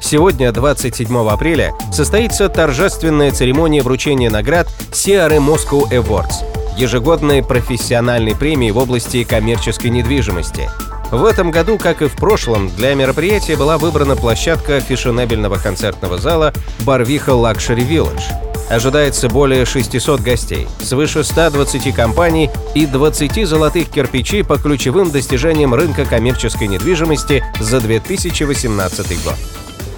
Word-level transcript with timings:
Сегодня, 0.00 0.52
27 0.52 1.28
апреля, 1.28 1.74
состоится 1.92 2.48
торжественная 2.48 3.32
церемония 3.32 3.82
вручения 3.82 4.30
наград 4.30 4.68
CRM 4.92 5.46
Moscow 5.46 5.90
Awards– 5.90 6.44
ежегодной 6.76 7.42
профессиональной 7.42 8.36
премии 8.36 8.70
в 8.70 8.78
области 8.78 9.24
коммерческой 9.24 9.90
недвижимости. 9.90 10.68
В 11.10 11.24
этом 11.24 11.50
году, 11.50 11.78
как 11.78 12.02
и 12.02 12.08
в 12.08 12.16
прошлом, 12.16 12.68
для 12.76 12.94
мероприятия 12.94 13.56
была 13.56 13.78
выбрана 13.78 14.16
площадка 14.16 14.80
фешенебельного 14.80 15.56
концертного 15.56 16.18
зала 16.18 16.52
«Барвиха 16.80 17.34
Luxury 17.34 17.84
Village». 17.84 18.24
Ожидается 18.68 19.28
более 19.28 19.64
600 19.64 20.20
гостей, 20.20 20.66
свыше 20.80 21.22
120 21.22 21.94
компаний 21.94 22.50
и 22.74 22.84
20 22.84 23.46
золотых 23.46 23.88
кирпичей 23.88 24.42
по 24.42 24.58
ключевым 24.58 25.12
достижениям 25.12 25.72
рынка 25.72 26.04
коммерческой 26.04 26.66
недвижимости 26.66 27.44
за 27.60 27.80
2018 27.80 29.24
год. 29.24 29.36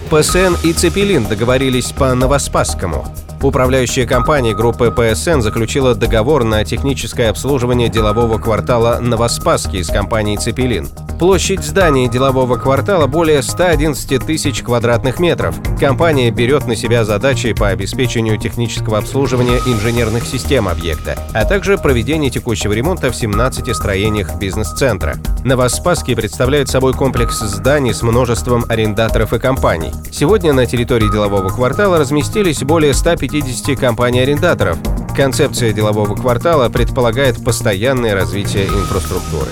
ПСН 0.09 0.55
и 0.63 0.73
Цепелин 0.73 1.27
договорились 1.27 1.93
по 1.93 2.15
Новоспасскому. 2.15 3.07
Управляющая 3.43 4.07
компания 4.07 4.55
группы 4.55 4.91
ПСН 4.91 5.41
заключила 5.41 5.95
договор 5.95 6.45
на 6.45 6.65
техническое 6.65 7.29
обслуживание 7.29 7.91
делового 7.91 8.39
квартала 8.39 9.01
Новоспасский 9.01 9.85
с 9.85 9.89
компанией 9.89 10.39
«Цепелин». 10.39 10.89
Площадь 11.19 11.65
здания 11.65 12.09
делового 12.09 12.57
квартала 12.57 13.09
более 13.09 13.43
111 13.43 14.25
тысяч 14.25 14.63
квадратных 14.63 15.19
метров. 15.19 15.57
Компания 15.81 16.31
берет 16.31 16.69
на 16.69 16.77
себя 16.77 17.05
задачи 17.05 17.53
по 17.55 17.69
обеспечению 17.71 18.39
технического 18.39 18.99
обслуживания 18.99 19.59
инженерных 19.67 20.25
систем 20.25 20.69
объекта, 20.69 21.19
а 21.35 21.45
также 21.45 21.77
проведение 21.77 22.31
текущего 22.31 22.73
ремонта 22.73 23.11
в 23.11 23.17
17 23.17 23.75
строениях 23.75 24.39
бизнес-центра. 24.39 25.17
Новоспасский 25.45 26.15
представляет 26.15 26.69
собой 26.69 26.93
комплекс 26.93 27.41
зданий 27.41 27.93
с 27.93 28.03
множеством 28.03 28.65
арендаторов 28.69 29.33
и 29.33 29.41
компаний. 29.41 29.91
Сегодня 30.13 30.53
на 30.53 30.67
территории 30.67 31.11
делового 31.11 31.49
квартала 31.49 31.99
разместились 31.99 32.63
более 32.63 32.95
150 32.95 33.77
компаний-арендаторов. 33.77 34.79
Концепция 35.17 35.73
делового 35.73 36.15
квартала 36.15 36.69
предполагает 36.69 37.43
постоянное 37.45 38.15
развитие 38.15 38.67
инфраструктуры. 38.67 39.51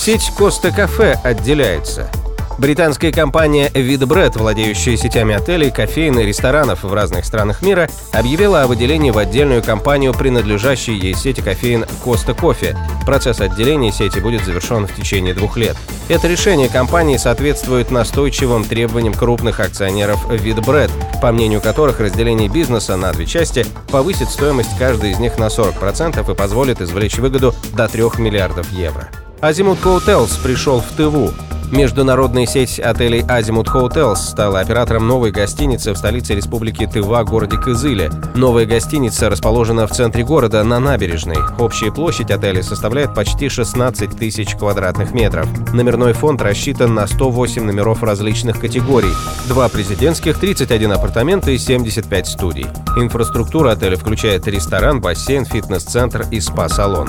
Сеть 0.00 0.32
Коста 0.34 0.72
Кафе 0.72 1.20
отделяется. 1.22 2.10
Британская 2.56 3.12
компания 3.12 3.68
Vidbread, 3.68 4.38
владеющая 4.38 4.96
сетями 4.96 5.34
отелей, 5.34 5.70
кофеин 5.70 6.18
и 6.18 6.24
ресторанов 6.24 6.84
в 6.84 6.94
разных 6.94 7.26
странах 7.26 7.60
мира, 7.60 7.86
объявила 8.10 8.62
о 8.62 8.66
выделении 8.66 9.10
в 9.10 9.18
отдельную 9.18 9.62
компанию, 9.62 10.14
принадлежащей 10.14 10.96
ей 10.96 11.14
сети 11.14 11.42
кофеин 11.42 11.84
Коста 12.02 12.32
Кофе. 12.32 12.78
Процесс 13.04 13.42
отделения 13.42 13.92
сети 13.92 14.20
будет 14.20 14.42
завершен 14.42 14.86
в 14.86 14.94
течение 14.94 15.34
двух 15.34 15.58
лет. 15.58 15.76
Это 16.08 16.28
решение 16.28 16.70
компании 16.70 17.18
соответствует 17.18 17.90
настойчивым 17.90 18.64
требованиям 18.64 19.12
крупных 19.12 19.60
акционеров 19.60 20.26
Vidbread, 20.30 20.90
по 21.20 21.30
мнению 21.30 21.60
которых 21.60 22.00
разделение 22.00 22.48
бизнеса 22.48 22.96
на 22.96 23.12
две 23.12 23.26
части 23.26 23.66
повысит 23.90 24.30
стоимость 24.30 24.78
каждой 24.78 25.10
из 25.10 25.18
них 25.18 25.36
на 25.38 25.48
40% 25.48 26.32
и 26.32 26.34
позволит 26.34 26.80
извлечь 26.80 27.18
выгоду 27.18 27.54
до 27.74 27.86
3 27.86 28.04
миллиардов 28.16 28.72
евро. 28.72 29.10
Азимут 29.40 29.78
Hotels 29.80 30.38
пришел 30.42 30.80
в 30.82 30.96
ТВУ. 30.96 31.32
Международная 31.72 32.44
сеть 32.44 32.78
отелей 32.78 33.22
Азимут 33.26 33.68
Hotels 33.68 34.16
стала 34.16 34.60
оператором 34.60 35.06
новой 35.06 35.30
гостиницы 35.30 35.92
в 35.92 35.96
столице 35.96 36.34
республики 36.34 36.86
Тыва, 36.86 37.24
городе 37.24 37.56
Кызыле. 37.56 38.10
Новая 38.34 38.66
гостиница 38.66 39.30
расположена 39.30 39.86
в 39.86 39.92
центре 39.92 40.24
города, 40.24 40.62
на 40.62 40.78
набережной. 40.78 41.38
Общая 41.58 41.90
площадь 41.90 42.30
отеля 42.30 42.62
составляет 42.62 43.14
почти 43.14 43.48
16 43.48 44.10
тысяч 44.10 44.54
квадратных 44.56 45.12
метров. 45.12 45.48
Номерной 45.72 46.12
фонд 46.12 46.42
рассчитан 46.42 46.92
на 46.92 47.06
108 47.06 47.62
номеров 47.62 48.02
различных 48.02 48.60
категорий. 48.60 49.14
Два 49.48 49.70
президентских, 49.70 50.38
31 50.38 50.92
апартамента 50.92 51.50
и 51.50 51.56
75 51.56 52.26
студий. 52.26 52.66
Инфраструктура 52.96 53.70
отеля 53.70 53.96
включает 53.96 54.46
ресторан, 54.48 55.00
бассейн, 55.00 55.46
фитнес-центр 55.46 56.26
и 56.30 56.40
спа-салон. 56.40 57.08